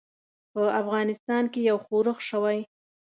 [0.53, 2.59] په افغانستان کې یو ښورښ شوی.